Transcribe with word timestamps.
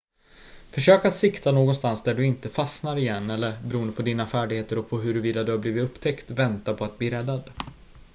försök 0.69 1.05
att 1.05 1.15
sikta 1.17 1.51
någonstans 1.51 2.03
där 2.03 2.13
du 2.13 2.25
inte 2.27 2.49
fastnar 2.49 2.97
igen 2.97 3.29
eller 3.29 3.57
beroende 3.65 3.93
på 3.93 4.01
dina 4.01 4.27
färdigheter 4.27 4.77
och 4.77 4.89
på 4.89 4.99
huruvida 4.99 5.43
du 5.43 5.51
har 5.51 5.59
blivit 5.59 5.83
upptäckt 5.83 6.31
vänta 6.31 6.73
på 6.73 6.85
att 6.85 6.97
bli 6.97 7.09
räddad 7.09 7.51